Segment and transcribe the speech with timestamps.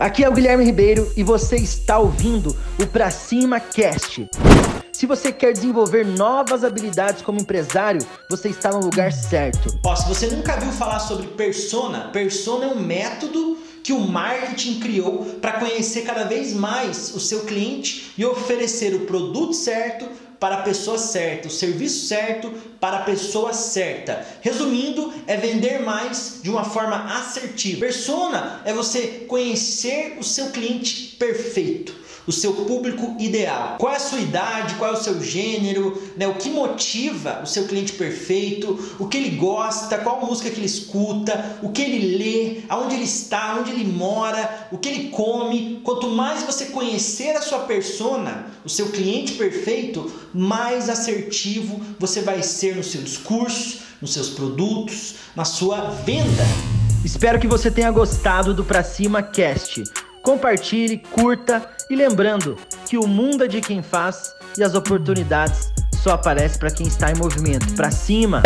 [0.00, 4.26] Aqui é o Guilherme Ribeiro e você está ouvindo o Pra Cima Cast.
[4.90, 9.78] Se você quer desenvolver novas habilidades como empresário, você está no lugar certo.
[9.84, 14.80] Ó, se você nunca viu falar sobre persona, persona é um método que o marketing
[14.80, 20.06] criou para conhecer cada vez mais o seu cliente e oferecer o produto certo
[20.40, 22.50] para a pessoa certa, o serviço certo
[22.80, 24.26] para a pessoa certa.
[24.40, 27.80] Resumindo, é vender mais de uma forma assertiva.
[27.80, 33.76] Persona é você conhecer o seu cliente perfeito o seu público ideal.
[33.78, 36.26] Qual é a sua idade, qual é o seu gênero, né?
[36.26, 40.66] o que motiva o seu cliente perfeito, o que ele gosta, qual música que ele
[40.66, 45.80] escuta, o que ele lê, aonde ele está, onde ele mora, o que ele come.
[45.82, 52.42] Quanto mais você conhecer a sua persona, o seu cliente perfeito, mais assertivo você vai
[52.42, 56.44] ser no seu discurso, nos seus produtos, na sua venda.
[57.04, 59.82] Espero que você tenha gostado do Pra Cima Cast
[60.22, 62.56] compartilhe, curta e lembrando
[62.88, 67.10] que o mundo é de quem faz e as oportunidades só aparecem para quem está
[67.10, 67.74] em movimento.
[67.74, 68.42] Para cima!